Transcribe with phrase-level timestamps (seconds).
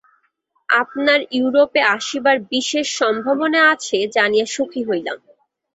[0.69, 5.17] আপনার ইউরোপে আসিবার বিশেষ সম্ভাবনা আছে জানিয়া সুখী হইলাম।